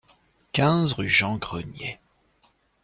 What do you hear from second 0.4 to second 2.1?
quinze rue Jean Grenier